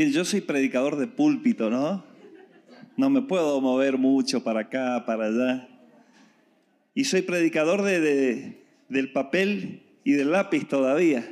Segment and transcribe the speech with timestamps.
[0.00, 2.02] Bien, yo soy predicador de púlpito, ¿no?
[2.96, 5.68] No me puedo mover mucho para acá, para allá.
[6.94, 11.30] Y soy predicador de, del papel y del lápiz todavía.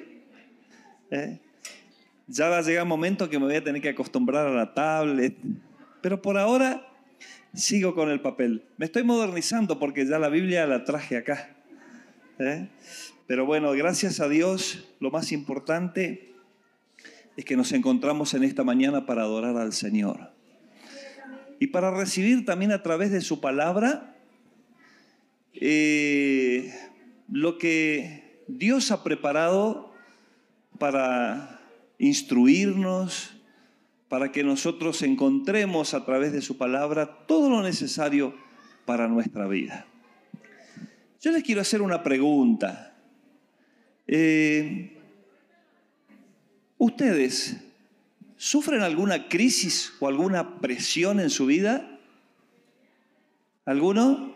[1.11, 1.39] ¿eh?
[2.27, 4.75] Ya va a llegar un momento que me voy a tener que acostumbrar a la
[4.75, 5.35] tablet.
[6.03, 6.87] Pero por ahora
[7.55, 8.64] sigo con el papel.
[8.77, 11.56] Me estoy modernizando porque ya la Biblia la traje acá.
[12.39, 12.69] ¿eh?
[13.27, 16.27] Pero bueno, gracias a Dios, lo más importante
[17.38, 20.33] es que nos encontramos en esta mañana para adorar al Señor.
[21.61, 24.16] Y para recibir también a través de su palabra
[25.52, 26.74] eh,
[27.30, 29.95] lo que Dios ha preparado
[30.80, 31.61] para
[32.01, 33.37] instruirnos,
[34.09, 38.34] para que nosotros encontremos a través de su palabra todo lo necesario
[38.84, 39.86] para nuestra vida.
[41.20, 42.97] Yo les quiero hacer una pregunta.
[44.09, 44.97] Eh,
[46.79, 47.57] ¿Ustedes
[48.37, 51.98] sufren alguna crisis o alguna presión en su vida?
[53.65, 54.34] ¿Alguno?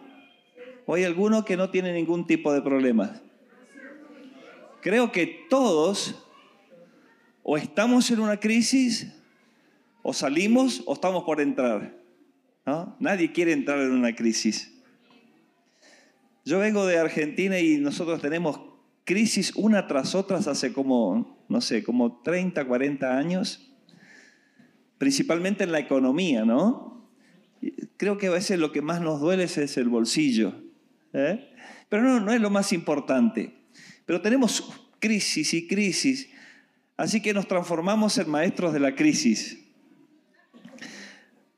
[0.85, 3.23] ¿O hay alguno que no tiene ningún tipo de problema?
[4.81, 6.27] Creo que todos
[7.45, 9.07] o estamos en una crisis
[10.03, 11.97] o salimos o estamos por entrar.
[12.99, 14.73] Nadie quiere entrar en una crisis.
[16.45, 18.72] Yo vengo de Argentina y nosotros tenemos
[19.05, 23.73] crisis una tras otra hace como, no sé, como 30, 40 años,
[24.99, 27.09] principalmente en la economía, ¿no?
[27.97, 30.55] Creo que a veces lo que más nos duele es el bolsillo.
[31.13, 31.49] ¿eh?
[31.89, 33.55] Pero no, no es lo más importante.
[34.05, 36.29] Pero tenemos crisis y crisis,
[36.97, 39.59] así que nos transformamos en maestros de la crisis.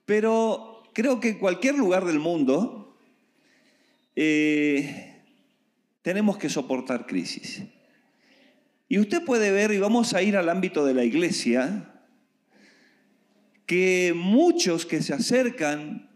[0.04, 2.98] Pero creo que en cualquier lugar del mundo
[4.16, 5.13] eh,
[6.04, 7.62] tenemos que soportar crisis.
[8.90, 11.94] Y usted puede ver, y vamos a ir al ámbito de la iglesia,
[13.64, 16.10] que muchos que se acercan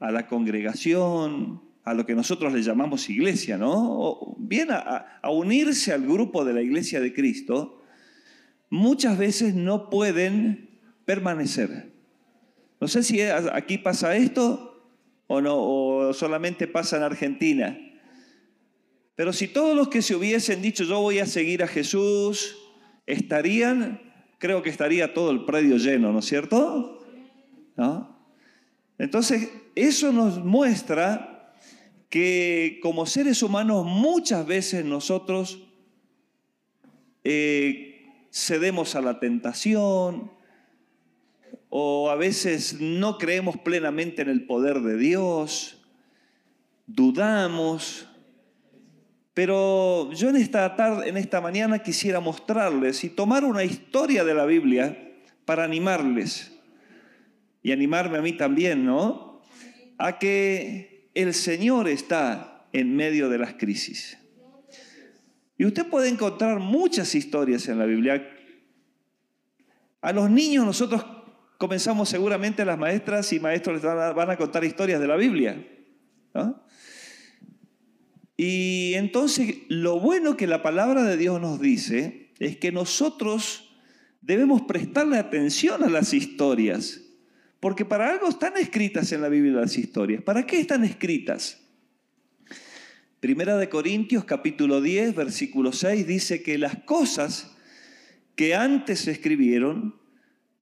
[0.00, 4.34] a la congregación, a lo que nosotros le llamamos iglesia, ¿no?
[4.38, 7.84] Bien a, a unirse al grupo de la iglesia de Cristo,
[8.70, 11.92] muchas veces no pueden permanecer.
[12.80, 14.90] No sé si aquí pasa esto
[15.28, 17.78] o no, o solamente pasa en Argentina.
[19.16, 22.56] Pero si todos los que se hubiesen dicho yo voy a seguir a Jesús
[23.06, 24.00] estarían,
[24.38, 27.04] creo que estaría todo el predio lleno, ¿no es cierto?
[28.98, 31.54] Entonces, eso nos muestra
[32.08, 35.62] que como seres humanos muchas veces nosotros
[37.24, 40.30] eh, cedemos a la tentación,
[41.68, 45.82] o a veces no creemos plenamente en el poder de Dios,
[46.86, 48.05] dudamos.
[49.36, 54.32] Pero yo en esta tarde, en esta mañana quisiera mostrarles y tomar una historia de
[54.32, 55.12] la Biblia
[55.44, 56.58] para animarles
[57.62, 59.42] y animarme a mí también, ¿no?
[59.98, 64.16] A que el Señor está en medio de las crisis.
[65.58, 68.26] Y usted puede encontrar muchas historias en la Biblia.
[70.00, 71.04] A los niños nosotros
[71.58, 75.62] comenzamos seguramente las maestras y maestros les van a, contar historias de la Biblia.
[78.36, 83.74] Y entonces lo bueno que la palabra de Dios nos dice es que nosotros
[84.20, 87.02] debemos prestarle atención a las historias,
[87.60, 90.22] porque para algo están escritas en la Biblia las historias.
[90.22, 91.62] ¿Para qué están escritas?
[93.20, 97.56] Primera de Corintios capítulo 10, versículo 6 dice que las cosas
[98.34, 99.96] que antes se escribieron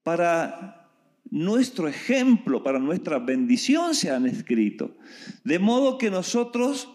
[0.04, 0.88] para
[1.30, 4.96] nuestro ejemplo, para nuestra bendición se han escrito.
[5.42, 6.88] De modo que nosotros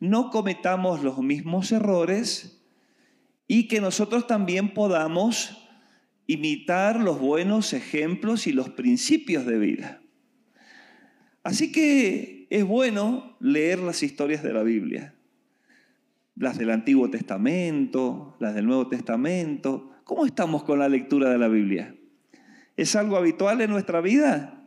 [0.00, 2.60] no cometamos los mismos errores
[3.46, 5.68] y que nosotros también podamos
[6.26, 10.02] imitar los buenos ejemplos y los principios de vida.
[11.42, 15.14] Así que es bueno leer las historias de la Biblia,
[16.34, 19.92] las del Antiguo Testamento, las del Nuevo Testamento.
[20.04, 21.94] ¿Cómo estamos con la lectura de la Biblia?
[22.80, 24.64] es algo habitual en nuestra vida.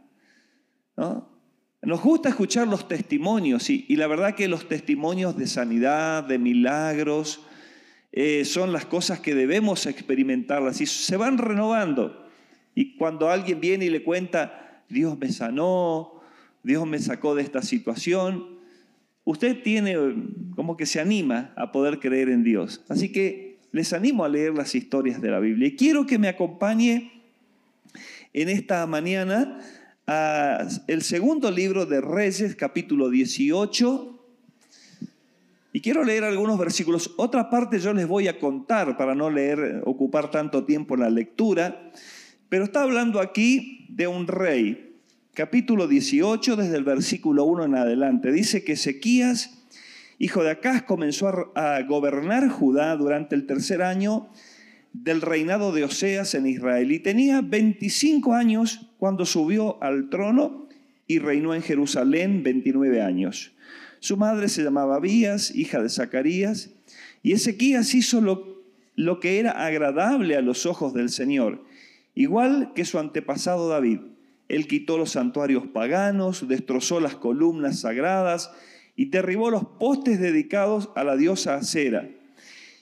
[1.86, 7.42] Nos gusta escuchar los testimonios y, la verdad que los testimonios de sanidad, de milagros,
[8.14, 12.26] eh, son las cosas que debemos experimentarlas y se van renovando.
[12.74, 16.22] Y cuando alguien viene y le cuenta, Dios me sanó,
[16.64, 18.60] Dios me sacó de esta situación,
[19.26, 19.98] usted tiene
[20.56, 22.82] como que se anima a poder creer en Dios.
[22.88, 25.68] Así que les animo a leer las historias de la Biblia.
[25.68, 27.12] Y quiero que me acompañe
[28.32, 29.60] en esta mañana
[30.06, 34.10] el segundo libro de Reyes, capítulo 18.
[35.72, 37.14] Y quiero leer algunos versículos.
[37.18, 41.10] Otra parte yo les voy a contar para no leer, ocupar tanto tiempo en la
[41.10, 41.92] lectura.
[42.50, 44.98] Pero está hablando aquí de un rey.
[45.34, 48.32] Capítulo 18, desde el versículo 1 en adelante.
[48.32, 49.64] Dice que Ezequías,
[50.20, 54.30] hijo de Acaz, comenzó a, a gobernar Judá durante el tercer año
[54.94, 60.70] del reinado de Oseas en Israel y tenía 25 años cuando subió al trono
[61.08, 63.52] y reinó en Jerusalén 29 años.
[64.00, 66.70] Su madre se llamaba Abías, hija de Zacarías,
[67.24, 68.64] y Ezequías hizo lo,
[68.96, 71.64] lo que era agradable a los ojos del Señor,
[72.14, 74.00] igual que su antepasado David.
[74.50, 78.52] Él quitó los santuarios paganos, destrozó las columnas sagradas
[78.96, 82.10] y derribó los postes dedicados a la diosa Acera.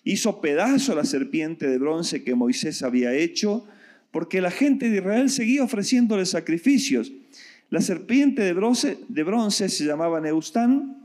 [0.04, 3.66] Hizo pedazo la serpiente de bronce que Moisés había hecho,
[4.12, 7.12] porque la gente de Israel seguía ofreciéndole sacrificios.
[7.70, 10.98] La serpiente de bronce, de bronce se llamaba Neustán,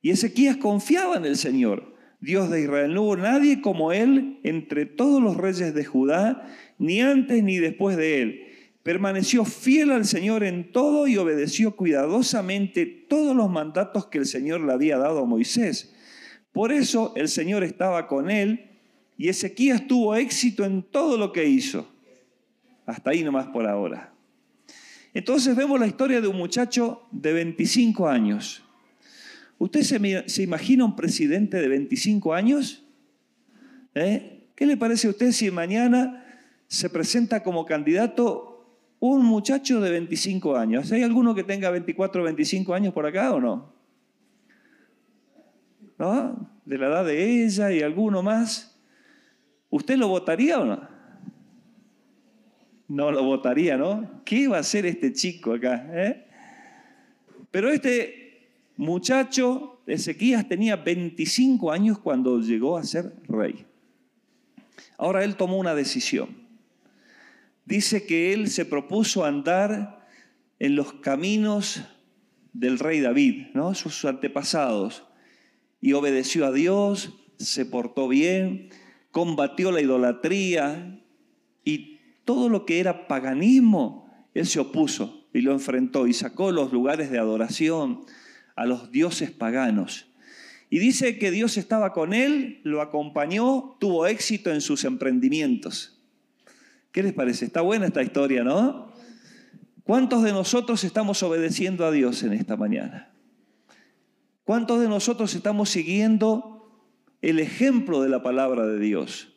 [0.00, 2.94] y Ezequías confiaba en el Señor, Dios de Israel.
[2.94, 6.48] No hubo nadie como él entre todos los reyes de Judá,
[6.78, 8.44] ni antes ni después de él.
[8.82, 14.62] Permaneció fiel al Señor en todo y obedeció cuidadosamente todos los mandatos que el Señor
[14.62, 15.94] le había dado a Moisés.
[16.52, 18.70] Por eso el Señor estaba con él
[19.16, 21.88] y Ezequías tuvo éxito en todo lo que hizo.
[22.86, 24.12] Hasta ahí nomás por ahora.
[25.14, 28.62] Entonces vemos la historia de un muchacho de 25 años
[29.58, 32.84] ¿Usted se, imagina un presidente de 25 años?
[33.94, 34.50] ¿Eh?
[34.54, 36.24] ¿Qué le parece a usted si mañana
[36.68, 40.92] se presenta como candidato un muchacho de 25 años?
[40.92, 43.72] ¿Hay alguno que tenga 24 o 25 años por acá o no?
[45.98, 46.48] ¿No?
[46.64, 48.78] De la edad de ella y alguno más.
[49.70, 50.88] ¿Usted lo votaría o no?
[52.88, 54.22] No lo votaría, ¿no?
[54.24, 55.86] ¿Qué va a hacer este chico acá?
[55.92, 56.26] Eh?
[57.50, 63.66] Pero este muchacho, Ezequías tenía 25 años cuando llegó a ser rey.
[64.96, 66.48] Ahora él tomó una decisión.
[67.64, 70.06] Dice que él se propuso andar
[70.58, 71.82] en los caminos
[72.52, 73.74] del rey David, ¿no?
[73.74, 75.04] sus antepasados,
[75.80, 78.70] y obedeció a Dios, se portó bien,
[79.10, 81.00] combatió la idolatría
[81.64, 86.72] y todo lo que era paganismo, él se opuso y lo enfrentó y sacó los
[86.72, 88.04] lugares de adoración,
[88.56, 90.06] a los dioses paganos.
[90.68, 95.98] Y dice que Dios estaba con él, lo acompañó, tuvo éxito en sus emprendimientos.
[96.92, 97.44] ¿Qué les parece?
[97.44, 98.92] Está buena esta historia, ¿no?
[99.84, 103.10] ¿Cuántos de nosotros estamos obedeciendo a Dios en esta mañana?
[104.48, 106.72] ¿Cuántos de nosotros estamos siguiendo
[107.20, 109.36] el ejemplo de la palabra de Dios?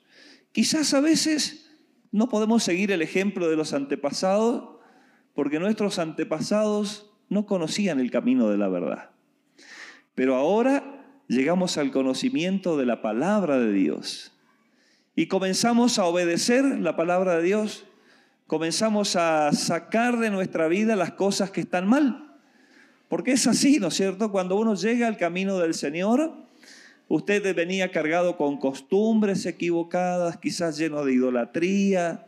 [0.54, 1.70] Quizás a veces
[2.14, 4.78] no podemos seguir el ejemplo de los antepasados
[5.34, 9.10] porque nuestros antepasados no conocían el camino de la verdad.
[10.16, 14.32] Pero ahora llegamos al conocimiento de la palabra de Dios
[15.14, 17.84] y comenzamos a obedecer la palabra de Dios,
[18.48, 22.31] comenzamos a sacar de nuestra vida las cosas que están mal.
[23.12, 24.32] Porque es así, ¿no es cierto?
[24.32, 26.34] Cuando uno llega al camino del Señor,
[27.10, 32.26] usted venía cargado con costumbres equivocadas, quizás lleno de idolatría,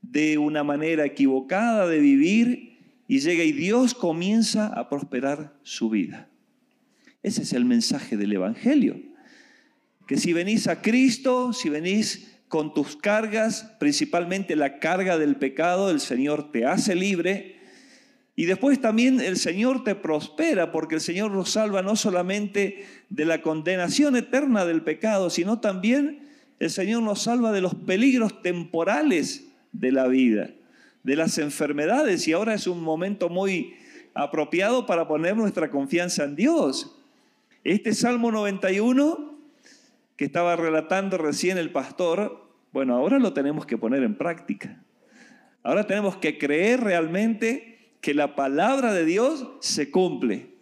[0.00, 6.30] de una manera equivocada de vivir, y llega y Dios comienza a prosperar su vida.
[7.22, 8.98] Ese es el mensaje del Evangelio.
[10.06, 15.90] Que si venís a Cristo, si venís con tus cargas, principalmente la carga del pecado,
[15.90, 17.60] el Señor te hace libre.
[18.34, 23.24] Y después también el Señor te prospera, porque el Señor nos salva no solamente de
[23.24, 29.48] la condenación eterna del pecado, sino también el Señor nos salva de los peligros temporales
[29.72, 30.50] de la vida,
[31.02, 32.26] de las enfermedades.
[32.26, 33.74] Y ahora es un momento muy
[34.14, 36.96] apropiado para poner nuestra confianza en Dios.
[37.64, 39.32] Este Salmo 91
[40.16, 44.80] que estaba relatando recién el pastor, bueno, ahora lo tenemos que poner en práctica.
[45.62, 47.71] Ahora tenemos que creer realmente
[48.02, 50.56] que la palabra de Dios se cumple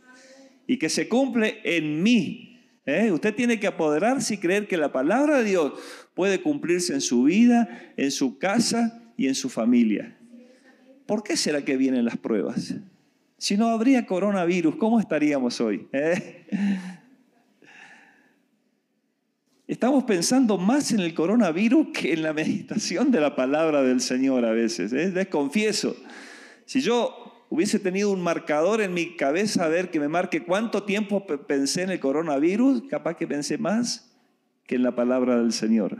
[0.66, 2.61] y que se cumple en mí.
[2.85, 3.11] ¿eh?
[3.11, 5.73] Usted tiene que apoderarse y creer que la palabra de Dios
[6.14, 10.18] puede cumplirse en su vida, en su casa y en su familia.
[11.06, 12.75] ¿Por qué será que vienen las pruebas?
[13.38, 15.88] Si no habría coronavirus, ¿cómo estaríamos hoy?
[15.92, 16.47] ¿Eh?
[19.66, 24.44] Estamos pensando más en el coronavirus que en la meditación de la palabra del Señor
[24.44, 24.92] a veces.
[24.92, 25.11] ¿eh?
[25.11, 25.97] Les confieso,
[26.66, 30.85] si yo hubiese tenido un marcador en mi cabeza a ver que me marque cuánto
[30.85, 34.16] tiempo pensé en el coronavirus, capaz que pensé más
[34.66, 35.99] que en la palabra del Señor.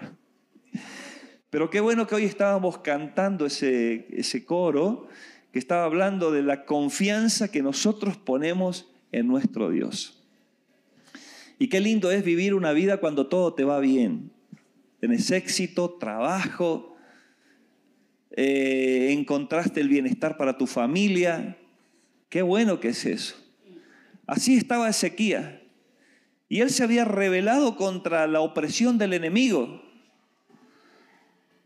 [1.51, 5.09] Pero qué bueno que hoy estábamos cantando ese, ese coro
[5.53, 10.23] que estaba hablando de la confianza que nosotros ponemos en nuestro Dios.
[11.59, 14.31] Y qué lindo es vivir una vida cuando todo te va bien.
[15.01, 16.95] Tienes éxito, trabajo,
[18.33, 21.57] eh, encontraste el bienestar para tu familia.
[22.29, 23.37] Qué bueno que es eso.
[24.27, 25.61] Así estaba Ezequías.
[26.49, 29.83] Y él se había rebelado contra la opresión del enemigo.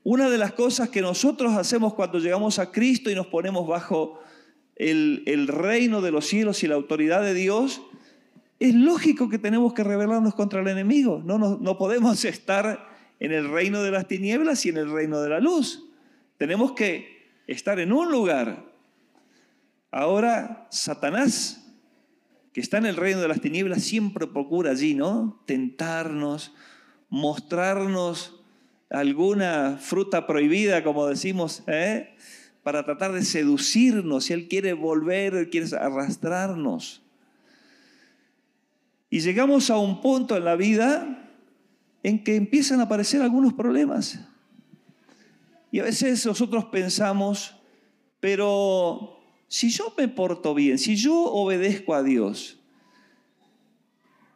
[0.03, 4.21] Una de las cosas que nosotros hacemos cuando llegamos a Cristo y nos ponemos bajo
[4.77, 7.81] el, reino de los cielos y la autoridad de Dios,
[8.61, 11.23] es lógico que tenemos que rebelarnos contra el enemigo.
[11.25, 12.87] No, no, no podemos estar
[13.21, 15.85] en el reino de las tinieblas y en el reino de la luz.
[16.37, 18.65] Tenemos que estar en un lugar.
[19.91, 21.65] Ahora, Satanás
[22.55, 25.43] que está en el reino de las tinieblas, siempre procura allí, ¿no?
[25.45, 26.55] Tentarnos,
[27.11, 28.41] mostrarnos
[28.91, 32.15] alguna fruta prohibida, como decimos, ¿eh?
[32.63, 34.27] para tratar de seducirnos.
[34.27, 37.03] Si Él quiere volver, Él quiere arrastrarnos.
[39.11, 41.29] Y llegamos a un punto en la vida
[42.05, 44.21] en que empiezan a aparecer algunos problemas.
[45.75, 47.57] Y a veces nosotros pensamos,
[48.21, 52.61] pero si yo me porto bien, si yo obedezco a Dios,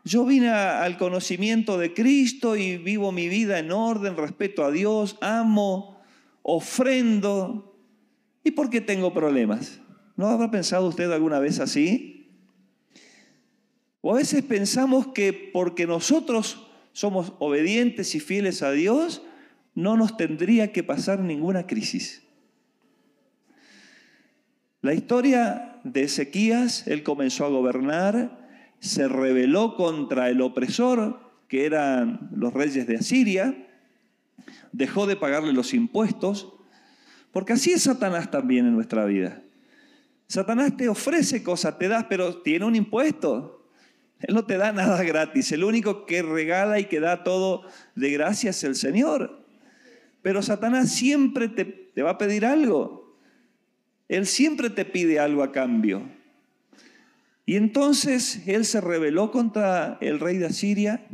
[0.03, 5.17] yo vine al conocimiento de Cristo y vivo mi vida en orden, respeto a Dios,
[5.21, 6.01] amo,
[6.43, 7.79] ofrendo,
[8.43, 9.81] ¿y por qué tengo problemas?
[10.17, 12.33] ¿No habrá pensado usted alguna vez así?
[14.01, 19.23] O a veces pensamos que porque nosotros somos obedientes y fieles a Dios,
[19.79, 22.25] no nos tendría que pasar ninguna crisis.
[24.81, 28.49] La historia de Ezequías, él comenzó a gobernar,
[28.81, 33.69] se rebeló contra el opresor, que eran los reyes de Asiria,
[34.73, 36.53] dejó de pagarle los impuestos,
[37.31, 39.45] porque así es Satanás también en nuestra vida.
[40.27, 43.71] Satanás te ofrece cosas, te das, pero tiene un impuesto.
[44.23, 45.53] Él no te da nada gratis.
[45.53, 47.63] El único que regala y que da todo
[47.95, 49.38] de gracia es el Señor.
[50.29, 53.19] Pero Satanás siempre te, te va a pedir algo.
[54.09, 56.03] Él siempre te pide algo a cambio.
[57.47, 61.07] Y entonces él se rebeló contra el rey de Asiria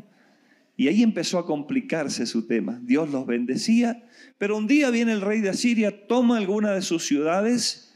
[0.76, 2.80] y ahí empezó a complicarse su tema.
[2.82, 4.04] Dios los bendecía,
[4.36, 7.94] pero un día viene el rey de Asiria, toma alguna de sus ciudades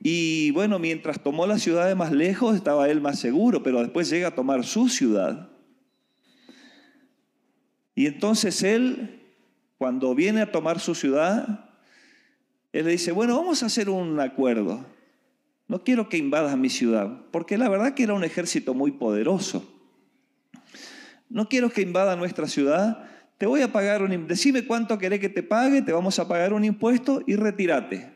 [0.00, 4.28] y bueno, mientras tomó las ciudades más lejos estaba él más seguro, pero después llega
[4.28, 5.50] a tomar su ciudad.
[7.98, 9.24] Y entonces él,
[9.76, 11.68] cuando viene a tomar su ciudad,
[12.72, 14.86] él le dice, bueno, vamos a hacer un acuerdo.
[15.66, 19.68] No quiero que invadas mi ciudad, porque la verdad que era un ejército muy poderoso.
[21.28, 23.10] No quiero que invada nuestra ciudad.
[23.36, 26.52] Te voy a pagar un Decime cuánto querés que te pague, te vamos a pagar
[26.52, 28.12] un impuesto y retírate.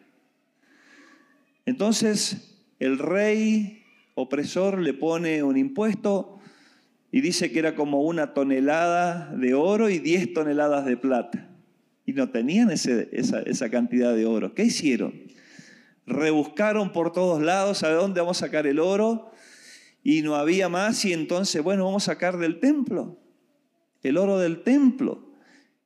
[1.67, 3.83] Entonces el rey
[4.15, 6.39] opresor le pone un impuesto
[7.15, 11.51] y dice que era como una tonelada de oro y diez toneladas de plata
[12.07, 14.55] y no tenían esa, cantidad de oro.
[14.55, 15.13] ¿Qué hicieron?
[16.07, 19.31] Rebuscaron por todos lados a dónde vamos a sacar el oro
[20.03, 23.19] y no había más y entonces, bueno, vamos a sacar del templo,
[24.03, 25.29] el oro del templo.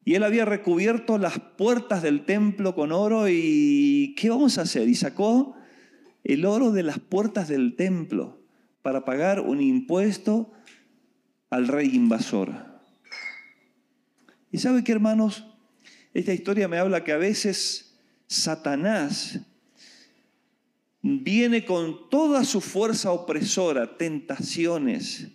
[0.04, 4.88] Y él había recubierto las puertas del templo con oro y ¿qué vamos a hacer?
[4.88, 5.56] Y sacó
[6.23, 8.38] el oro de las puertas del templo
[8.83, 10.52] para pagar un impuesto
[11.56, 12.52] al rey invasor.
[14.52, 15.46] ¿Y sabe qué, hermanos?
[16.12, 19.40] Esta historia me habla que a veces Satanás
[21.00, 25.28] viene con toda su fuerza opresora, tentaciones,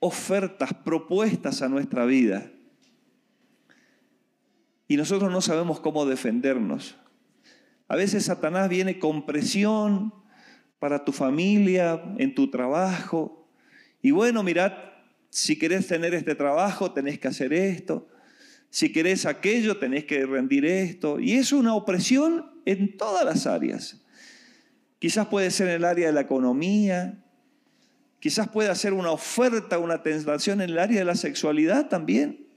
[0.00, 2.52] ofertas, propuestas a nuestra vida.
[4.86, 6.94] Y nosotros no sabemos cómo defendernos.
[7.88, 10.12] A veces Satanás viene con presión
[10.78, 13.48] para tu familia, en tu trabajo.
[14.02, 14.93] Y bueno, mirad,
[15.36, 18.08] si querés tener este trabajo, tenés que hacer esto
[18.74, 21.20] si querés aquello, tenés que rendir esto.
[21.20, 24.02] Y es una opresión en todas las áreas.
[24.98, 27.22] Quizás puede ser en el área de la economía,
[28.18, 32.48] quizás puede ser una oferta, una tentación en el área de la sexualidad también.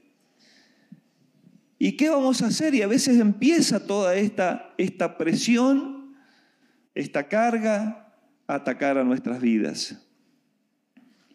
[1.78, 2.74] ¿Y qué vamos a hacer?
[2.74, 6.16] Y a veces empieza toda esta, esta presión,
[6.96, 8.12] esta carga,
[8.48, 10.04] a atacar a nuestras vidas.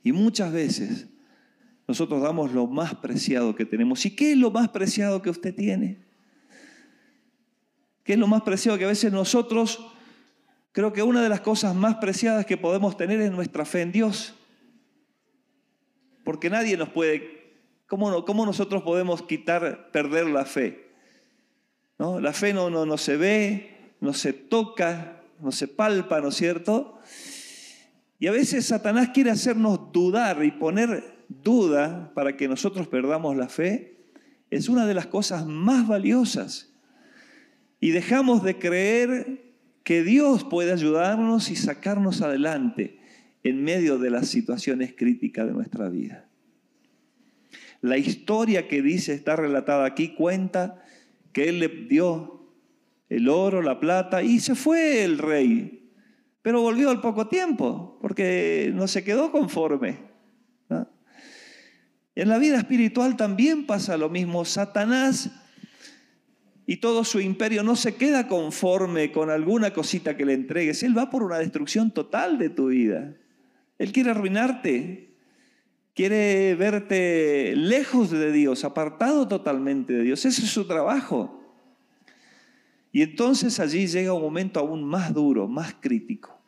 [0.04, 1.08] Y muchas veces
[1.88, 4.06] nosotros damos lo más preciado que tenemos.
[4.06, 5.98] ¿Y qué es lo más preciado que usted tiene?
[8.04, 9.86] ¿Qué es lo más preciado que a veces nosotros,
[10.72, 13.92] creo que una de las cosas más preciadas que podemos tener es nuestra fe en
[13.92, 14.34] Dios?
[16.24, 17.54] Porque nadie nos puede,
[17.88, 20.92] ¿cómo, cómo nosotros podemos quitar, perder la fe?
[22.00, 22.20] ¿No?
[22.20, 26.36] La fe no, no, no se ve, no se toca, no se palpa, ¿no es
[26.36, 27.00] cierto?
[28.20, 33.50] Y a veces Satanás quiere hacernos dudar y poner duda para que nosotros perdamos la
[33.50, 33.94] fe
[34.50, 36.74] es una de las cosas más valiosas.
[37.80, 43.00] Y dejamos de creer que Dios puede ayudarnos y sacarnos adelante
[43.44, 46.30] en medio de las situaciones críticas de nuestra vida.
[47.82, 50.84] La historia que dice, está relatada aquí, cuenta
[51.34, 52.48] que Él le dio
[53.10, 55.92] el oro, la plata, y se fue el rey.
[56.42, 60.12] Pero volvió al poco tiempo, porque no se quedó conforme.
[62.15, 64.46] En la vida espiritual también pasa lo mismo.
[64.46, 65.32] Satanás
[66.65, 70.84] y todo su imperio no se queda conforme con alguna cosita que le entregues.
[70.84, 73.15] Él va por una destrucción total de tu vida.
[73.77, 75.10] Él quiere arruinarte.
[75.96, 80.25] Quiere verte lejos de Dios, apartado totalmente de Dios.
[80.25, 81.39] Ese es su trabajo.
[82.91, 86.39] Y entonces allí llega un momento aún más duro, más crítico.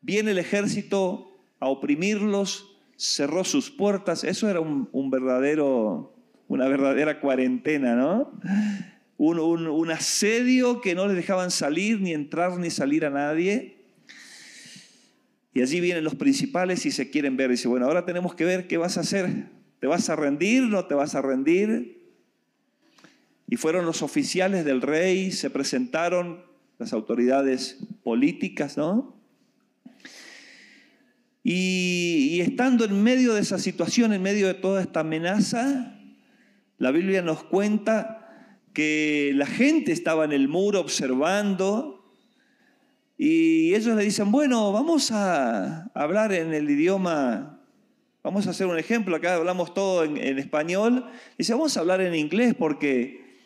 [0.00, 2.69] Viene el ejército a oprimirlos,
[3.00, 4.24] cerró sus puertas.
[4.24, 6.14] Eso era un, verdadero,
[6.48, 8.38] una verdadera cuarentena, ¿no?
[9.16, 13.78] Un, asedio que no les dejaban salir, ni entrar, ni salir a nadie.
[15.54, 17.50] Y allí vienen los principales y se quieren ver.
[17.50, 19.46] Dice, bueno, ahora tenemos que ver qué vas a hacer.
[19.78, 20.64] ¿Te vas a rendir?
[20.64, 22.02] ¿No te vas a rendir?
[23.48, 26.44] Y fueron los oficiales del rey, se presentaron
[26.78, 29.19] las autoridades políticas, ¿no?
[31.42, 35.96] Y, estando en medio de esa situación, en medio de toda esta amenaza,
[36.78, 38.16] la Biblia nos cuenta
[38.74, 42.14] que la gente estaba en el muro observando
[43.16, 47.60] y ellos le dicen, bueno, vamos a hablar en el idioma,
[48.22, 51.04] vamos a hacer un ejemplo, acá hablamos todo en, español,
[51.36, 53.40] dice, vamos a hablar en inglés porque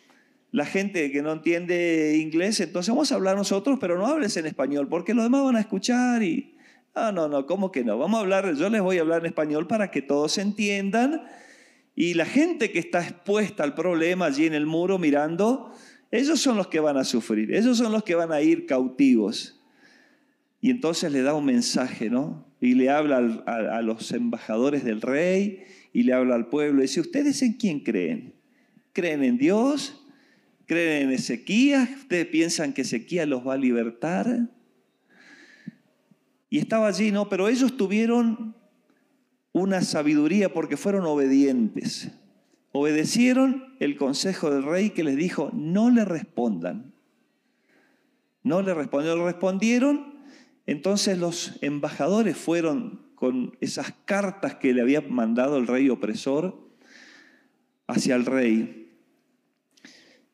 [0.51, 4.45] la gente que no entiende inglés, entonces vamos a hablar nosotros, pero no hables en
[4.45, 6.54] español porque los demás van a escuchar y
[6.97, 7.97] Ah, no, no, ¿cómo que no?
[7.97, 11.23] Vamos a hablar, yo les voy a hablar en español para que todos entiendan.
[11.93, 15.73] Y la gente que está expuesta al problema allí en el muro mirando,
[16.09, 19.61] ellos son los que van a sufrir, ellos son los que van a ir cautivos.
[20.61, 22.47] Y entonces le da un mensaje, ¿no?
[22.61, 26.79] Y le habla a, a, los embajadores del rey y le habla al pueblo.
[26.79, 28.35] Y dice, ¿ustedes en quién creen?
[28.93, 30.01] ¿Creen en Dios?
[30.65, 31.89] ¿Creen en Ezequías?
[31.89, 34.49] ¿Ustedes piensan que Ezequías los va a libertar?
[36.55, 37.27] Y estaba allí, ¿no?
[37.27, 38.55] Pero ellos tuvieron
[39.51, 42.11] una sabiduría porque fueron obedientes.
[42.71, 46.93] Obedecieron el consejo del rey que les dijo, no le respondan.
[48.41, 50.15] No le respondieron, respondieron.
[50.65, 56.57] Entonces los embajadores fueron con esas cartas que le había mandado el rey opresor
[57.85, 58.97] hacia el rey.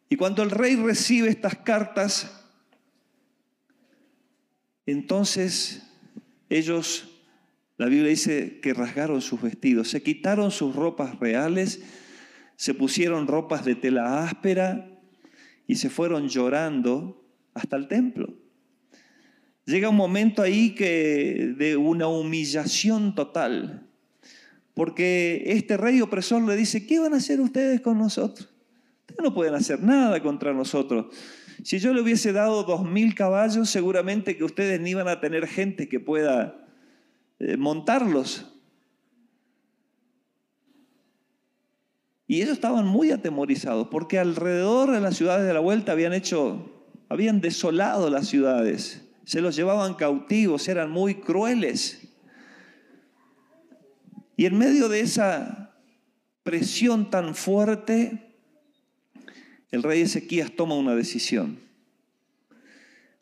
[0.08, 2.46] Y cuando el rey recibe estas cartas,
[4.86, 5.88] entonces
[6.52, 7.10] ellos,
[7.78, 11.82] la Biblia dice que rasgaron sus vestidos, se quitaron sus ropas reales,
[12.58, 14.88] se pusieron ropas de tela áspera
[15.66, 18.34] y se fueron llorando hasta el templo.
[19.66, 23.88] Llega un momento ahí que de una humillación total,
[24.74, 28.50] porque este rey opresor le dice, ¿qué van a hacer ustedes con nosotros?
[29.02, 31.16] Ustedes no pueden hacer nada contra nosotros.
[31.64, 35.48] Si yo le hubiese dado dos mil caballos, seguramente que ustedes ni iban a tener
[35.48, 36.68] gente que pueda
[37.40, 38.48] eh, montarlos.
[42.28, 46.88] Y ellos estaban muy atemorizados porque alrededor de las ciudades de la vuelta habían hecho,
[47.10, 52.08] habían desolado las ciudades, se los llevaban cautivos, eran muy crueles.
[54.38, 55.76] Y en medio de esa
[56.44, 58.31] presión tan fuerte,
[59.72, 61.60] el rey Ezequías toma una decisión.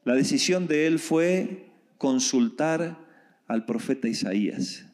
[0.04, 2.98] La decisión de él fue consultar
[3.48, 4.86] al profeta Isaías.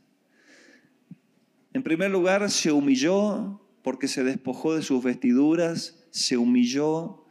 [1.74, 7.26] En primer lugar, se humilló porque se despojó de sus vestiduras, se humilló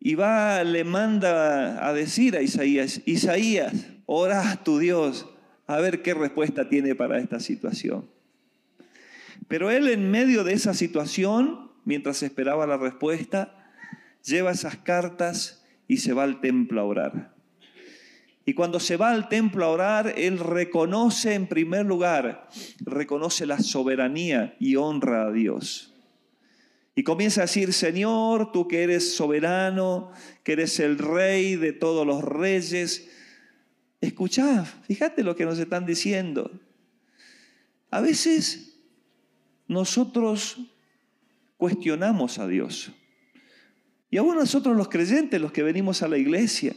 [0.00, 5.26] y va, le manda a decir a Isaías, Isaías, ora a tu Dios,
[5.66, 8.08] a ver qué respuesta tiene para esta situación.
[9.46, 13.72] Pero él en medio de esa situación mientras esperaba la respuesta,
[14.24, 17.34] lleva esas cartas y se va al templo a orar.
[18.44, 22.48] Y cuando se va al templo a orar, él reconoce en primer lugar,
[22.80, 25.94] reconoce la soberanía y honra a Dios.
[26.94, 30.10] Y comienza a decir, Señor, tú que eres soberano,
[30.42, 33.08] que eres el rey de todos los reyes,
[34.00, 36.50] escuchad, fíjate lo que nos están diciendo.
[37.90, 38.80] A veces
[39.68, 40.58] nosotros
[41.60, 42.90] cuestionamos a Dios.
[44.10, 46.74] Y aún nosotros los creyentes, los que venimos a la iglesia,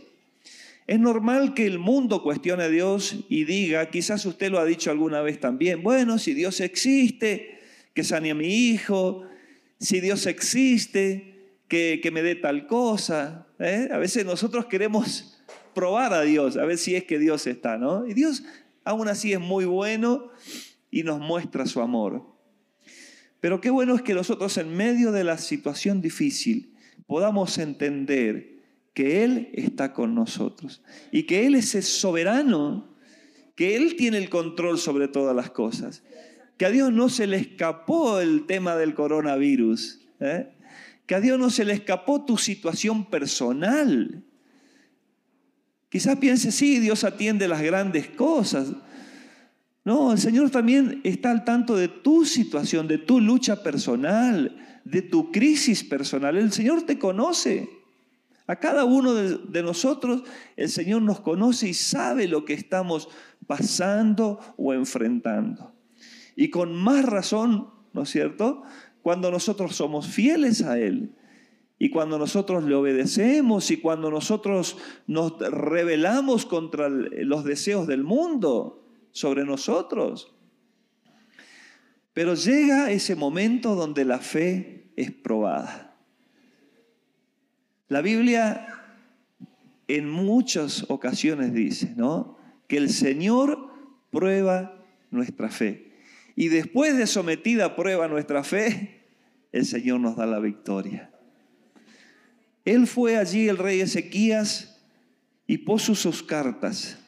[0.85, 4.91] es normal que el mundo cuestione a Dios y diga, quizás usted lo ha dicho
[4.91, 7.59] alguna vez también, bueno, si Dios existe,
[7.93, 9.23] que sane a mi hijo,
[9.79, 13.47] si Dios existe, que, me dé tal cosa.
[13.59, 13.87] ¿eh?
[13.89, 15.41] A veces nosotros queremos
[15.73, 18.05] probar a Dios, a ver si es que Dios está, ¿no?
[18.05, 18.43] Y Dios
[18.83, 20.29] aún así es muy bueno
[20.91, 22.32] y nos muestra su amor.
[23.43, 26.71] Pero qué bueno es que nosotros en medio de la situación difícil
[27.07, 28.61] podamos entender
[28.93, 32.95] que Él está con nosotros y que Él es el soberano,
[33.57, 36.03] que Él tiene el control sobre todas las cosas,
[36.55, 40.47] que a Dios no se le escapó el tema del coronavirus, ¿eh?
[41.05, 44.23] que a Dios no se le escapó tu situación personal.
[45.89, 48.71] Quizás piense, sí, Dios atiende las grandes cosas,
[49.85, 55.01] no, el Señor también está al tanto de tu situación, de tu lucha personal, de
[55.01, 56.37] tu crisis personal.
[56.37, 57.69] El Señor te conoce.
[58.47, 60.23] A cada uno de, nosotros
[60.57, 63.09] el Señor nos conoce y sabe lo que estamos
[63.47, 65.73] pasando o enfrentando.
[66.35, 68.63] Y con más razón, ¿no es cierto?
[69.01, 71.15] Cuando nosotros somos fieles a Él
[71.79, 78.82] y cuando nosotros le obedecemos y cuando nosotros nos rebelamos contra los deseos del mundo
[79.13, 80.33] sobre nosotros.
[82.13, 85.95] Pero llega ese momento donde la fe es probada.
[87.87, 88.67] La Biblia
[89.87, 92.37] en muchas ocasiones dice, ¿no?
[92.67, 93.71] Que el Señor
[94.11, 95.91] prueba nuestra fe.
[96.35, 99.05] Y después de sometida a prueba nuestra fe,
[99.51, 101.11] el Señor nos da la victoria.
[102.65, 104.81] Él fue allí, el rey Ezequías,
[105.45, 107.02] y puso sus cartas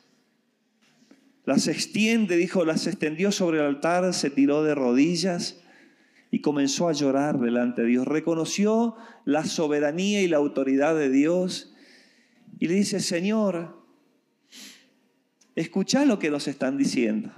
[1.46, 5.62] las extiende, dijo, las extendió sobre el altar, se tiró de rodillas
[6.32, 8.08] y comenzó a llorar delante de Dios.
[8.08, 11.74] Reconoció la soberanía y la autoridad de Dios
[12.60, 13.86] y le dice, Señor,
[15.56, 17.32] escucha lo que nos están diciendo.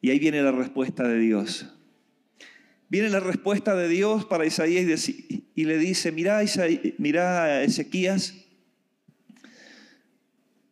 [0.00, 1.72] Y ahí viene la respuesta de Dios.
[2.88, 6.42] Viene la respuesta de Dios para Isaías y le dice, mira,
[7.62, 8.34] Ezequías,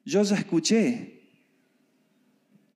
[0.04, 1.19] yo ya escuché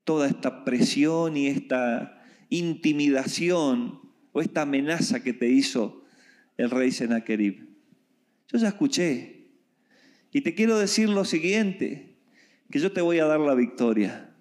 [0.04, 4.00] toda esta presión y esta intimidación
[4.32, 6.04] o esta amenaza que te hizo
[6.56, 7.68] el rey Sennacherib.
[8.48, 9.48] Yo ya escuché.
[10.30, 12.16] Y te quiero decir lo siguiente,
[12.70, 14.34] que yo te voy a dar la victoria.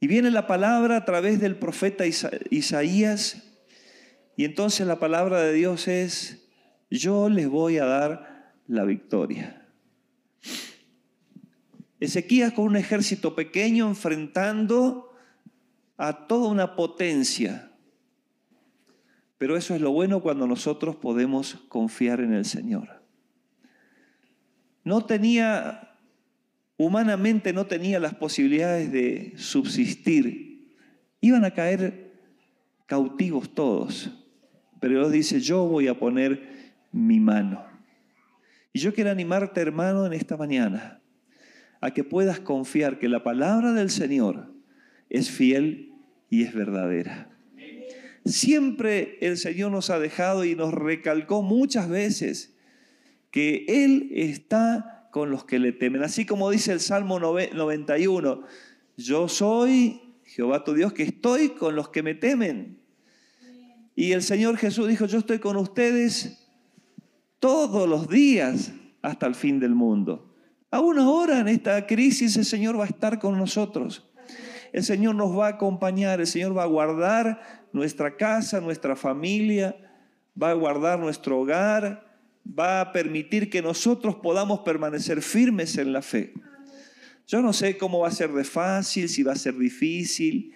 [0.00, 3.44] Y viene la palabra a través del profeta Isaías,
[4.36, 6.48] y entonces la palabra de Dios es,
[6.90, 9.67] yo les voy a dar la victoria.
[12.00, 15.12] Ezequías con un ejército pequeño enfrentando
[15.96, 17.72] a toda una potencia.
[19.36, 23.02] Pero eso es lo bueno cuando nosotros podemos confiar en el Señor.
[24.84, 25.96] No tenía,
[26.76, 30.76] humanamente no tenía las posibilidades de subsistir.
[31.20, 32.12] Iban a caer
[32.86, 34.10] cautivos todos.
[34.80, 37.64] Pero Dios dice, yo voy a poner mi mano.
[38.72, 40.97] Y yo quiero animarte, hermano, en esta mañana
[41.80, 44.52] a que puedas confiar que la palabra del Señor
[45.10, 45.92] es fiel
[46.30, 47.30] y es verdadera.
[48.24, 52.54] Siempre el Señor nos ha dejado y nos recalcó muchas veces
[53.30, 56.02] que Él está con los que le temen.
[56.02, 58.42] Así como dice el Salmo 91,
[58.96, 62.80] yo soy Jehová tu Dios que estoy con los que me temen.
[63.94, 66.46] Y el Señor Jesús dijo, yo estoy con ustedes
[67.40, 70.27] todos los días hasta el fin del mundo.
[70.70, 74.06] Aún ahora en esta crisis el Señor va a estar con nosotros.
[74.72, 77.40] El Señor nos va a acompañar, el Señor va a guardar
[77.72, 79.76] nuestra casa, nuestra familia,
[80.40, 82.06] va a guardar nuestro hogar,
[82.46, 86.34] va a permitir que nosotros podamos permanecer firmes en la fe.
[87.26, 90.52] Yo no sé cómo va a ser de fácil, si va a ser difícil,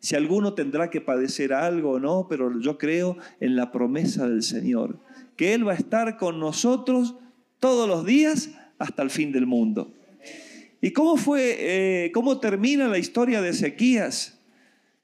[0.00, 4.42] si alguno tendrá que padecer algo o no, pero yo creo en la promesa del
[4.42, 4.98] Señor,
[5.36, 7.14] que Él va a estar con nosotros
[7.60, 8.50] todos los días
[8.82, 9.92] hasta el fin del mundo.
[10.80, 14.40] ¿Y cómo fue, eh, cómo termina la historia de Ezequías?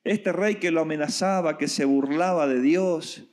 [0.02, 3.28] Este rey que lo amenazaba, que se burlaba de Dios,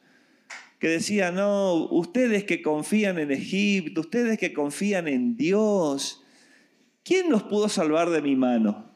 [0.77, 6.23] que decía, no, ustedes que confían en Egipto, ustedes que confían en Dios,
[7.03, 8.91] ¿quién nos pudo salvar de mi mano?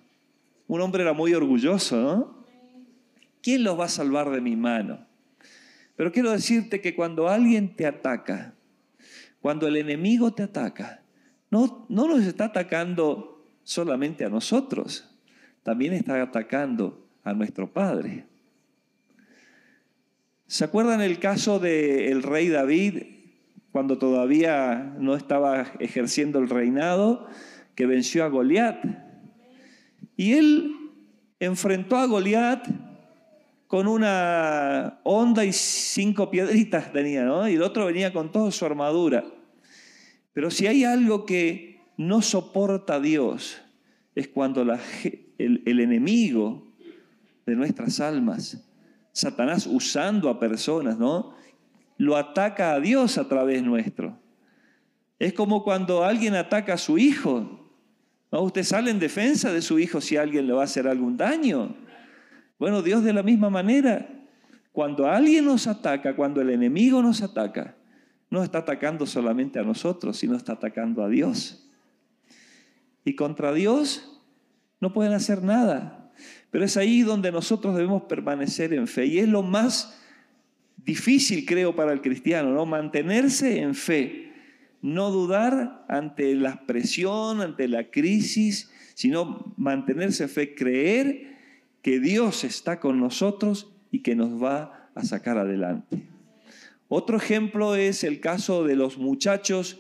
[0.68, 2.46] Un hombre era muy orgulloso, ¿no?
[3.42, 5.08] ¿Quién los va a salvar de mi mano?
[5.96, 8.54] Pero quiero decirte que cuando alguien te ataca,
[9.42, 11.02] cuando el enemigo te ataca,
[11.52, 15.10] no, no nos está atacando solamente a nosotros,
[15.64, 18.26] también está atacando a nuestro Padre.
[20.48, 23.04] ¿Se acuerdan el caso del rey David
[23.72, 27.28] cuando todavía no estaba ejerciendo el reinado,
[27.76, 28.84] que venció a Goliat?
[30.18, 30.76] Y él
[31.40, 32.68] enfrentó a Goliat
[33.68, 37.48] con una onda y cinco piedritas tenía, ¿no?
[37.48, 39.24] Y el otro venía con toda su armadura.
[40.34, 43.62] Pero si hay algo que no soporta a Dios,
[44.16, 46.74] es cuando el, enemigo
[47.46, 48.66] de nuestras almas,
[49.12, 51.34] Satanás usando a personas, ¿no?
[51.98, 54.18] Lo ataca a Dios a través nuestro.
[55.18, 57.70] Es como cuando alguien ataca a su hijo.
[58.32, 58.42] ¿no?
[58.42, 61.76] Usted sale en defensa de su hijo si alguien le va a hacer algún daño.
[62.58, 64.08] Bueno, Dios de la misma manera,
[64.72, 67.76] cuando alguien nos ataca, cuando el enemigo nos ataca,
[68.30, 71.68] no está atacando solamente a nosotros, sino está atacando a Dios.
[73.04, 74.22] Y contra Dios
[74.80, 76.12] no pueden hacer nada.
[76.52, 79.06] Pero es ahí donde nosotros debemos permanecer en fe.
[79.06, 80.00] Y es lo más
[80.78, 82.66] difícil, creo, para el cristiano, ¿no?
[82.66, 84.30] Mantenerse en fe
[84.82, 91.38] no dudar ante la presión, ante la crisis, sino mantenerse en fe, creer
[91.82, 96.08] que Dios está con nosotros y que nos va a sacar adelante.
[96.90, 99.80] Otro ejemplo es el caso de los muchachos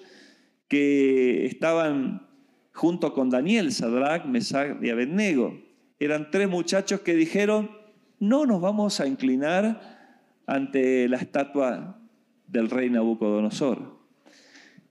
[0.67, 2.27] que estaban
[2.71, 5.59] junto con Daniel, Sadrach, Mesach y Abednego.
[5.99, 7.71] Eran tres muchachos que dijeron,
[8.19, 11.99] no nos vamos a inclinar ante la estatua
[12.47, 13.97] del rey Nabucodonosor.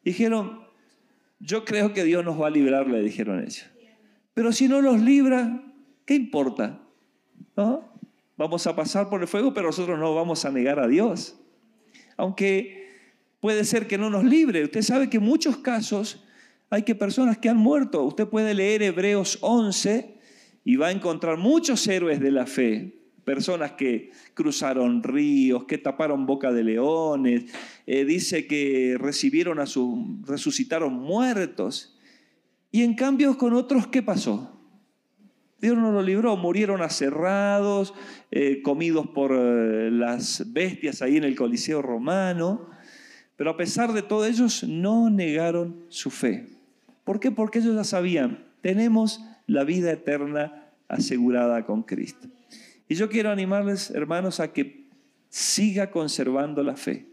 [0.05, 0.67] Dijeron,
[1.39, 3.65] yo creo que Dios nos va a librar, le dijeron ellos.
[4.35, 5.63] Pero si no los libra,
[6.05, 6.81] ¿qué importa?
[8.37, 11.41] Vamos a pasar por el fuego, pero nosotros no vamos a negar a Dios.
[12.19, 12.87] Aunque
[13.41, 14.65] puede ser que no nos libre.
[14.65, 16.23] Usted sabe que en muchos casos
[16.69, 18.05] hay que personas que han muerto.
[18.05, 20.19] Usted puede leer Hebreos 11
[20.65, 26.25] y va a encontrar muchos héroes de la fe personas que cruzaron ríos, que taparon
[26.25, 27.45] boca de leones,
[27.87, 31.99] eh, dice que recibieron a su, resucitaron muertos.
[32.73, 34.58] Y en cambio con otros, ¿qué pasó?
[35.61, 37.93] Dios no lo libró, murieron aserrados,
[38.31, 42.69] eh, comidos por eh, las bestias ahí en el Coliseo romano,
[43.37, 46.47] pero a pesar de todo ellos no negaron su fe.
[47.05, 47.33] ¿Por qué?
[47.33, 52.29] Porque ellos ya sabían, tenemos la vida eterna asegurada con Cristo.
[52.89, 54.87] Y yo quiero animarles, hermanos, a que
[55.29, 57.07] siga conservando la fe.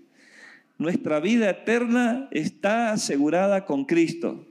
[0.78, 4.46] Nuestra vida eterna está asegurada con Cristo.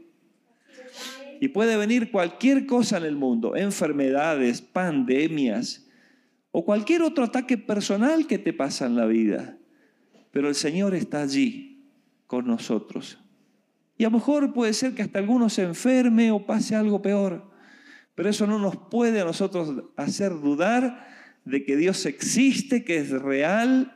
[1.45, 5.87] Y puede venir cualquier cosa en el mundo, enfermedades, pandemias
[6.53, 9.59] o cualquier otro ataque personal que te pasa en la vida.
[10.31, 11.85] Pero el Señor está allí
[12.27, 13.19] con nosotros.
[13.99, 17.51] Y a lo mejor puede ser que hasta alguno se enferme o pase algo peor.
[18.15, 21.07] Pero eso no nos puede a nosotros hacer dudar
[21.45, 23.95] de que Dios existe, que es real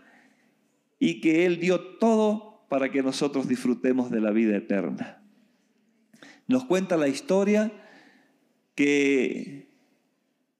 [0.99, 5.18] y que Él dio todo para que nosotros disfrutemos de la vida eterna.
[6.49, 7.71] Nos cuenta la historia
[8.75, 9.69] que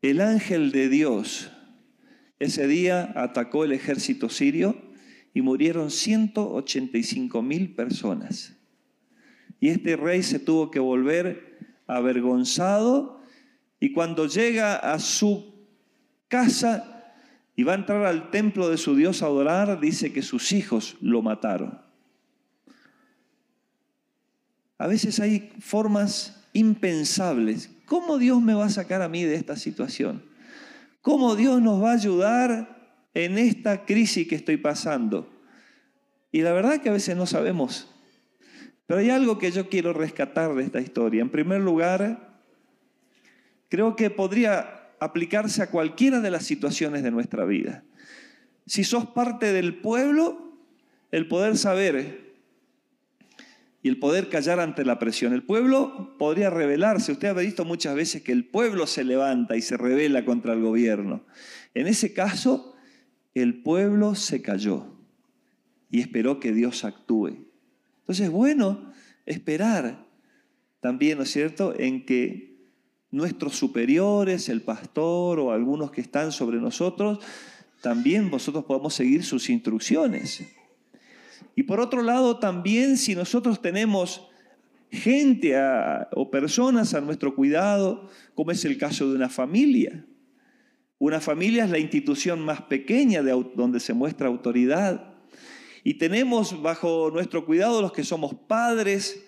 [0.03, 1.51] el ángel de Dios
[2.39, 4.77] ese día atacó el ejército sirio
[5.35, 8.55] y murieron 185 mil personas.
[9.61, 13.21] Y este rey se tuvo que volver avergonzado
[13.81, 15.55] y cuando llega a su
[16.29, 17.15] casa
[17.57, 20.97] y va a entrar al templo de su Dios a adorar, dice que sus hijos
[21.01, 21.88] lo mataron.
[24.79, 27.71] A veces hay formas impensables.
[27.85, 30.23] ¿Cómo Dios me va a sacar a mí de esta situación?
[31.03, 35.29] ¿Cómo Dios nos va a ayudar en esta crisis que estoy pasando?
[36.31, 37.93] Y la verdad que a veces no sabemos.
[38.87, 41.23] Pero hay algo que yo quiero rescatar de esta historia.
[41.23, 42.41] En primer lugar,
[43.69, 47.85] creo que podría aplicarse a cualquiera de las situaciones de nuestra vida.
[48.67, 50.53] Si sos parte del pueblo,
[51.11, 52.28] el poder saber
[53.89, 55.33] el poder callar ante la presión.
[55.33, 57.13] El pueblo podría rebelarse.
[57.13, 60.63] Usted ha visto muchas veces que el pueblo se levanta y se revela contra el
[60.63, 61.25] gobierno.
[61.75, 62.75] En ese caso,
[63.35, 64.87] el pueblo se cayó
[65.91, 67.47] y esperó que Dios actúe.
[68.01, 68.93] Entonces, bueno,
[69.27, 70.07] esperar
[70.81, 72.49] también, ¿no es cierto?, en que
[73.11, 77.21] nuestros superiores, el pastor o algunos que están sobre nosotros,
[77.81, 80.45] también nosotros podemos seguir sus instrucciones.
[81.59, 84.29] Y por otro lado, también si nosotros tenemos
[84.93, 85.57] gente
[86.13, 90.07] o personas a nuestro cuidado, como es el caso de una familia.
[90.99, 95.17] Una familia es la institución más pequeña de, donde se muestra autoridad.
[95.83, 99.25] Y tenemos bajo nuestro cuidado los que somos padres,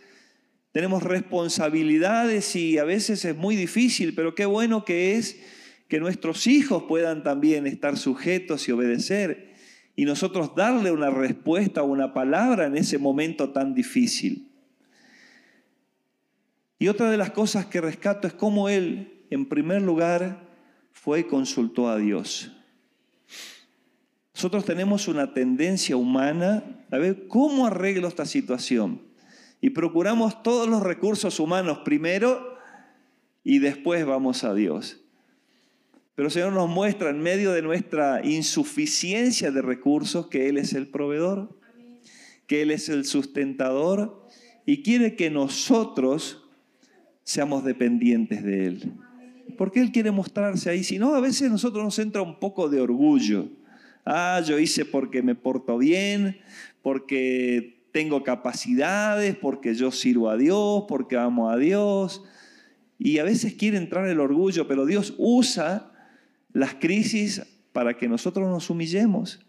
[0.70, 5.40] tenemos responsabilidades y a veces es muy difícil, pero qué bueno que es
[5.88, 9.49] que nuestros hijos puedan también estar sujetos y obedecer
[9.96, 14.50] y nosotros darle una respuesta o una palabra en ese momento tan difícil.
[16.78, 20.48] Y otra de las cosas que rescato es cómo él, en primer lugar,
[20.92, 22.52] fue y consultó a Dios.
[24.34, 29.02] Nosotros tenemos una tendencia humana a ver cómo arreglo esta situación.
[29.60, 32.56] Y procuramos todos los recursos humanos primero
[33.44, 34.99] y después vamos a Dios.
[36.20, 40.74] Pero el Señor nos muestra en medio de nuestra insuficiencia de recursos que Él es
[40.74, 41.58] el proveedor,
[42.46, 44.28] que Él es el sustentador
[44.66, 46.44] y quiere que nosotros
[47.22, 48.92] seamos dependientes de Él.
[49.56, 50.84] Porque Él quiere mostrarse ahí.
[50.84, 53.48] Si no, a veces nosotros nos entra un poco de orgullo.
[54.04, 56.36] Ah, yo hice porque me porto bien,
[56.82, 62.22] porque tengo capacidades, porque yo sirvo a Dios, porque amo a Dios.
[62.98, 65.89] Y a veces quiere entrar el orgullo, pero Dios usa
[66.52, 69.40] las crisis para que nosotros nos humillemos.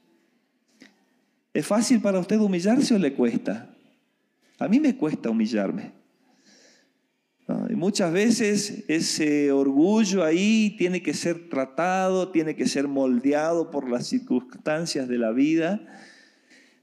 [1.53, 3.75] ¿Es fácil para usted humillarse o le cuesta?
[4.59, 5.91] A mí me cuesta humillarme.
[7.69, 13.89] Y muchas veces ese orgullo ahí tiene que ser tratado, tiene que ser moldeado por
[13.89, 15.81] las circunstancias de la vida.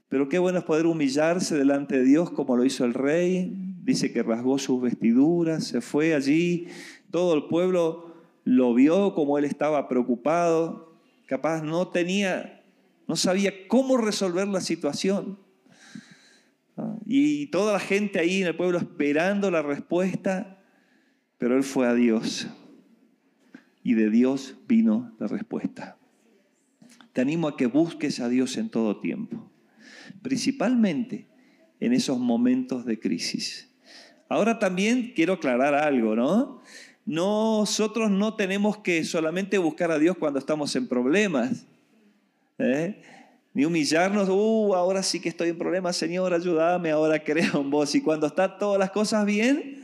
[0.09, 3.75] Pero qué bueno es poder humillarse delante de Dios como lo hizo el rey.
[3.83, 6.67] Dice que rasgó sus vestiduras, se fue allí.
[7.11, 8.08] Todo el pueblo
[8.49, 10.97] lo vio como él estaba preocupado.
[11.27, 12.63] Capaz no tenía,
[13.07, 15.37] no sabía cómo resolver la situación.
[17.05, 20.63] Y toda la gente ahí en el pueblo esperando la respuesta.
[21.37, 22.47] Pero él fue a Dios
[23.83, 25.99] y de Dios vino la respuesta.
[27.13, 29.51] Te animo a que busques a Dios en todo tiempo,
[30.23, 31.27] principalmente
[31.79, 33.69] en esos momentos de crisis.
[34.27, 36.61] Ahora también quiero aclarar algo, ¿no?
[37.09, 41.65] Nosotros no tenemos que solamente buscar a Dios cuando estamos en problemas,
[42.59, 43.01] ¿eh?
[43.51, 47.95] ni humillarnos, uh, ahora sí que estoy en problemas, Señor, ayúdame, ahora creo en vos.
[47.95, 49.83] Y cuando están todas las cosas bien,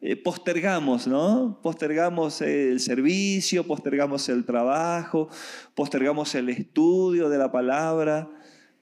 [0.00, 1.58] eh, postergamos, ¿no?
[1.60, 5.30] Postergamos el servicio, postergamos el trabajo,
[5.74, 8.30] postergamos el estudio de la palabra,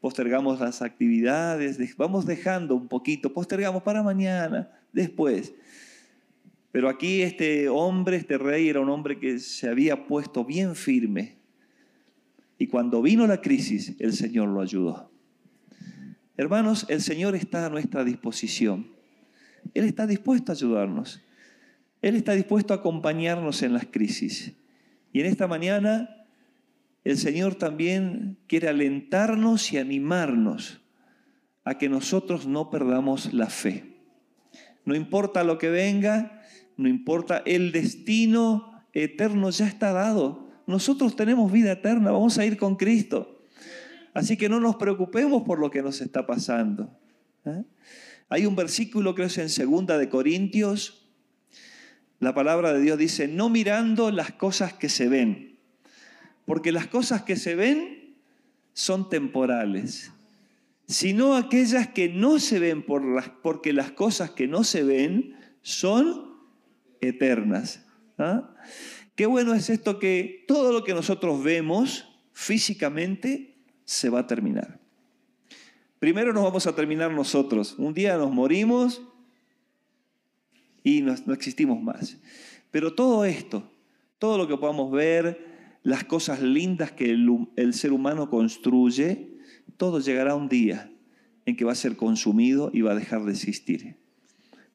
[0.03, 5.55] postergamos las actividades, vamos dejando un poquito, postergamos para mañana, después.
[6.73, 11.39] Pero aquí este hombre, este rey, era un hombre que se había puesto bien firme.
[12.59, 15.11] Y cuando vino la crisis, el Señor lo ayudó.
[16.37, 18.93] Hermanos, el Señor está a nuestra disposición.
[19.75, 21.21] Él está dispuesto a ayudarnos.
[22.03, 24.55] Él está dispuesto a acompañarnos en las crisis.
[25.13, 26.21] Y en esta mañana
[27.05, 30.81] el Señor también quiere alentarnos y animarnos
[31.65, 33.97] a que nosotros no perdamos la fe.
[34.85, 36.40] No importa lo que venga,
[36.81, 40.49] no importa el destino eterno ya está dado.
[40.67, 43.45] Nosotros tenemos vida eterna, vamos a ir con Cristo.
[44.15, 46.99] Así que no nos preocupemos por lo que nos está pasando.
[47.45, 47.65] ¿eh?
[48.31, 51.07] Hay un versículo que es en segunda de Corintios.
[52.19, 55.59] La palabra de Dios dice, no mirando las cosas que se ven,
[56.47, 58.17] porque las cosas que se ven
[58.73, 60.13] son temporales,
[60.87, 65.37] sino aquellas que no se ven por las, porque las cosas que no se ven
[65.61, 66.30] son
[67.01, 67.87] eternas.
[68.19, 68.55] ¿ah?
[69.15, 74.81] Qué bueno es esto que todo lo que nosotros vemos físicamente se va a terminar.
[75.99, 77.75] Primero nos vamos a terminar nosotros.
[77.77, 79.03] Un día nos morimos
[80.83, 82.17] y no, existimos más.
[82.71, 83.71] Pero todo esto,
[84.19, 89.37] todo lo que podamos ver, las cosas lindas que el, el ser humano construye,
[89.77, 90.91] todo llegará un día
[91.45, 93.97] en que va a ser consumido y va a dejar de existir.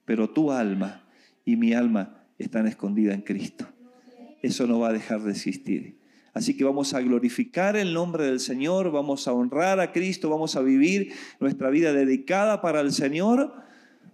[0.05, 1.04] Pero tu alma
[1.45, 3.65] y mi alma están escondidas en Cristo.
[4.41, 5.99] Eso no va a dejar de existir.
[6.34, 10.58] Así que vamos a glorificar el nombre del Señor, vamos a honrar a Cristo, vamos
[10.58, 13.53] a vivir nuestra vida dedicada para el Señor,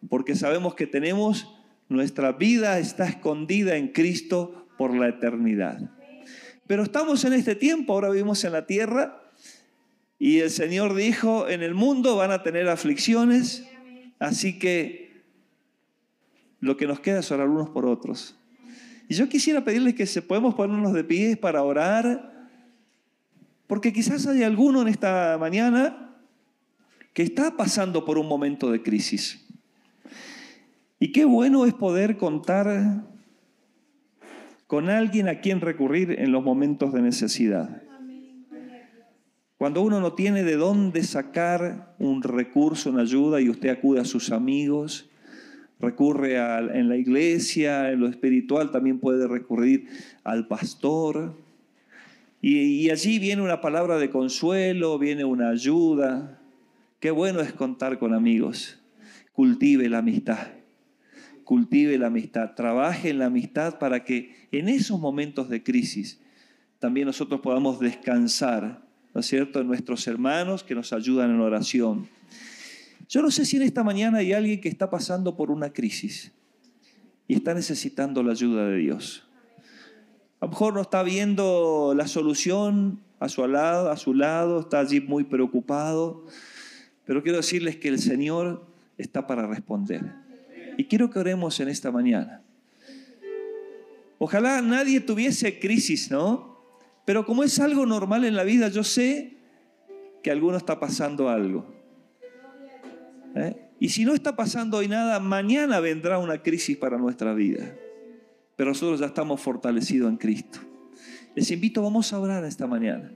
[0.08, 1.52] porque sabemos que tenemos,
[1.89, 5.89] nuestra vida está escondida en Cristo por la eternidad.
[6.67, 9.23] Pero estamos en este tiempo, ahora vivimos en la tierra,
[10.19, 13.67] y el Señor dijo, en el mundo van a tener aflicciones,
[14.19, 15.11] así que
[16.62, 18.38] lo que nos queda es orar unos por otros.
[19.10, 22.48] Y yo quisiera pedirles que se podemos ponernos de pie para orar,
[23.68, 26.16] porque quizás hay alguno en esta mañana
[27.14, 29.46] que está pasando por un momento de crisis.
[31.00, 33.04] Y qué bueno es poder contar
[34.68, 37.82] con alguien a quien recurrir en los momentos de necesidad.
[39.58, 44.06] Cuando uno no tiene de dónde sacar un recurso, una ayuda, y usted acude a
[44.06, 45.11] sus amigos,
[45.82, 49.88] recurre en la iglesia, en lo espiritual también puede recurrir
[50.23, 51.36] al pastor.
[52.42, 56.40] Y, allí viene una palabra de consuelo, viene una ayuda.
[57.00, 58.79] Qué bueno es contar con amigos.
[59.34, 60.48] Cultive la amistad.
[61.44, 66.21] cultive la amistad, trabaje en la amistad para que en esos momentos de crisis
[66.79, 68.82] también nosotros podamos descansar,
[69.13, 72.08] ¿no es cierto?, en nuestros hermanos que nos ayudan en oración.
[73.12, 76.32] Yo no sé si en esta mañana hay alguien que está pasando por una crisis
[77.28, 79.28] y está necesitando la ayuda de Dios.
[80.40, 84.80] A lo mejor no está viendo la solución a su lado, a su lado, está
[84.80, 86.26] allí muy preocupado,
[87.04, 88.66] pero quiero decirles que el Señor
[88.98, 90.14] está para responder.
[90.78, 92.42] Y quiero que oremos en esta mañana.
[94.20, 96.62] Ojalá nadie tuviese crisis, ¿no?
[97.04, 99.36] Pero como es algo normal en la vida, yo sé
[100.24, 101.81] que alguno está pasando algo.
[103.36, 103.56] ¿Eh?
[103.79, 107.75] Y si no está pasando hoy nada, mañana vendrá una crisis para nuestra vida.
[108.56, 110.60] Pero nosotros ya estamos fortalecidos en Cristo.
[111.36, 113.12] Les invito, vamos a orar esta mañana.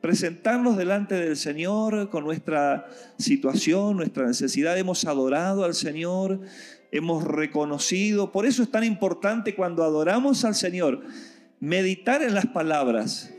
[0.00, 2.88] Presentarnos delante del Señor con nuestra
[3.18, 4.78] situación, nuestra necesidad.
[4.78, 6.40] Hemos adorado al Señor,
[6.90, 8.32] hemos reconocido.
[8.32, 11.02] Por eso es tan importante cuando adoramos al Señor,
[11.60, 13.32] meditar en las palabras,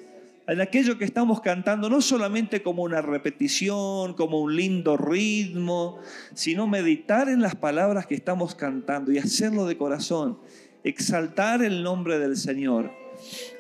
[0.48, 6.00] en aquello que estamos cantando, no solamente como una repetición, como un lindo ritmo,
[6.34, 10.40] sino meditar en las palabras que estamos cantando y hacerlo de corazón,
[10.84, 12.92] exaltar el nombre del Señor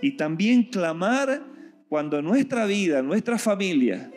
[0.02, 1.44] y también clamar
[1.88, 4.12] cuando nuestra vida, nuestra familia,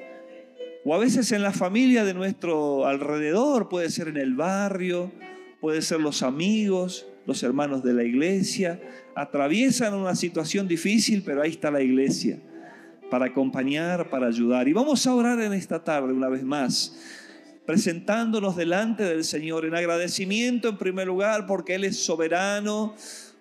[0.84, 5.12] o a veces en la familia de nuestro alrededor, puede ser en el barrio,
[5.60, 8.80] puede ser los amigos, los hermanos de la iglesia,
[9.14, 12.40] atraviesan una situación difícil, pero ahí está la iglesia
[13.10, 14.68] para acompañar, para ayudar.
[14.68, 16.96] Y vamos a orar en esta tarde una vez más,
[17.64, 22.94] presentándonos delante del Señor en agradecimiento en primer lugar porque Él es soberano,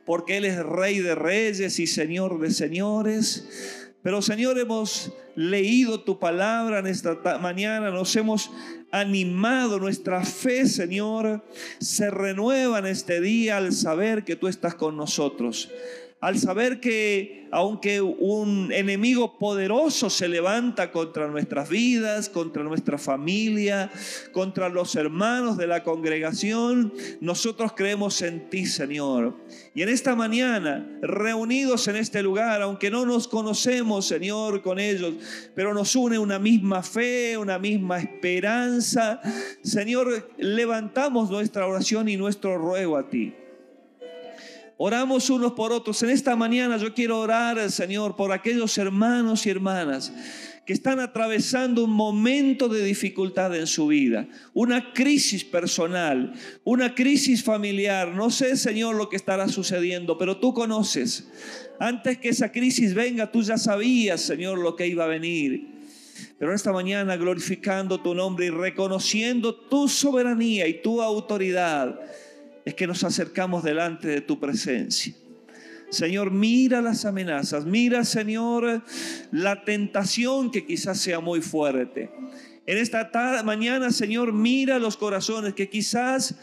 [0.06, 3.92] porque Él es Rey de Reyes y Señor de Señores.
[4.02, 8.52] Pero Señor, hemos leído tu palabra en esta mañana, nos hemos
[8.92, 11.44] animado, nuestra fe, Señor,
[11.80, 15.72] se renueva en este día al saber que tú estás con nosotros
[16.26, 23.92] al saber que aunque un enemigo poderoso se levanta contra nuestras vidas, contra nuestra familia,
[24.32, 29.36] contra los hermanos de la congregación, nosotros creemos en ti, Señor.
[29.76, 35.14] Y en esta mañana, reunidos en este lugar, aunque no nos conocemos, Señor, con ellos,
[35.54, 39.22] pero nos une una misma fe, una misma esperanza,
[39.62, 43.32] Señor, levantamos nuestra oración y nuestro ruego a ti.
[44.78, 46.04] Oramos unos por otros.
[46.04, 50.12] En esta mañana yo quiero orar, Señor, por aquellos hermanos y hermanas
[50.66, 57.44] que están atravesando un momento de dificultad en su vida, una crisis personal, una crisis
[57.44, 58.14] familiar.
[58.16, 61.28] No sé, Señor, lo que estará sucediendo, pero tú conoces.
[61.80, 65.76] Antes que esa crisis venga, tú ya sabías, Señor, lo que iba a venir.
[66.40, 72.00] Pero esta mañana, glorificando tu nombre y reconociendo tu soberanía y tu autoridad,
[72.66, 75.14] es que nos acercamos delante de tu presencia.
[75.90, 78.84] Señor, mira las amenazas, mira, Señor,
[79.32, 82.10] la tentación que quizás sea muy fuerte.
[82.66, 83.10] En esta
[83.44, 86.36] mañana, Señor, mira los corazones que quizás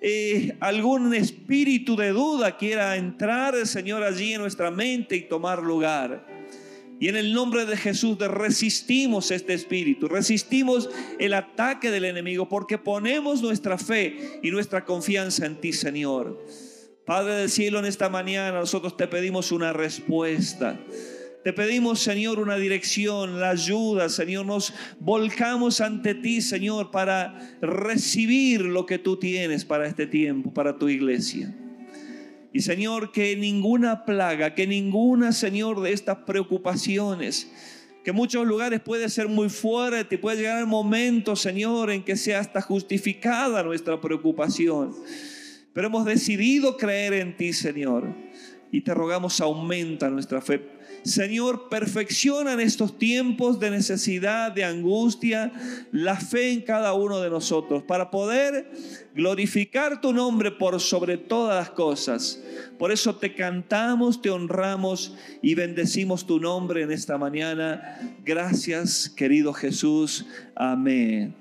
[0.00, 6.37] eh, algún espíritu de duda quiera entrar, Señor, allí en nuestra mente y tomar lugar.
[7.00, 12.76] Y en el nombre de Jesús resistimos este espíritu, resistimos el ataque del enemigo porque
[12.76, 16.44] ponemos nuestra fe y nuestra confianza en ti, Señor.
[17.06, 20.78] Padre del cielo, en esta mañana nosotros te pedimos una respuesta.
[21.44, 24.44] Te pedimos, Señor, una dirección, la ayuda, Señor.
[24.44, 30.76] Nos volcamos ante ti, Señor, para recibir lo que tú tienes para este tiempo, para
[30.76, 31.54] tu iglesia.
[32.52, 37.50] Y Señor, que ninguna plaga, que ninguna, Señor, de estas preocupaciones,
[38.02, 42.02] que en muchos lugares puede ser muy fuerte y puede llegar el momento, Señor, en
[42.02, 44.94] que sea hasta justificada nuestra preocupación.
[45.74, 48.14] Pero hemos decidido creer en ti, Señor.
[48.72, 55.52] Y te rogamos, aumenta nuestra fe Señor, perfecciona en estos tiempos de necesidad, de angustia,
[55.92, 58.70] la fe en cada uno de nosotros para poder
[59.14, 62.42] glorificar tu nombre por sobre todas las cosas.
[62.78, 67.98] Por eso te cantamos, te honramos y bendecimos tu nombre en esta mañana.
[68.24, 70.26] Gracias, querido Jesús.
[70.54, 71.34] Amén.